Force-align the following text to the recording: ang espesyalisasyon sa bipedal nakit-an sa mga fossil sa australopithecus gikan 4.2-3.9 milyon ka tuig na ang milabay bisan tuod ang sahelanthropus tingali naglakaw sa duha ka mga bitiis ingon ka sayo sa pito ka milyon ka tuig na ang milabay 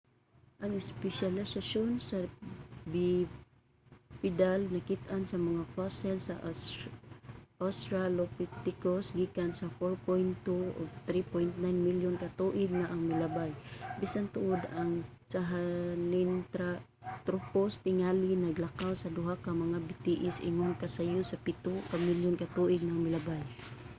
ang 0.63 0.71
espesyalisasyon 0.83 1.89
sa 2.09 2.17
bipedal 2.93 4.59
nakit-an 4.75 5.23
sa 5.27 5.37
mga 5.47 5.63
fossil 5.75 6.15
sa 6.27 6.35
australopithecus 7.65 9.05
gikan 9.19 9.51
4.2-3.9 9.59 11.87
milyon 11.87 12.15
ka 12.21 12.27
tuig 12.39 12.71
na 12.77 12.83
ang 12.89 13.01
milabay 13.09 13.51
bisan 14.01 14.25
tuod 14.35 14.61
ang 14.79 14.91
sahelanthropus 15.33 17.71
tingali 17.85 18.31
naglakaw 18.33 18.91
sa 18.97 19.13
duha 19.17 19.35
ka 19.45 19.51
mga 19.63 19.77
bitiis 19.87 20.37
ingon 20.49 20.73
ka 20.81 20.87
sayo 20.95 21.19
sa 21.25 21.41
pito 21.45 21.73
ka 21.89 21.95
milyon 22.07 22.35
ka 22.41 22.47
tuig 22.57 22.81
na 22.83 22.91
ang 22.93 23.01
milabay 23.05 23.41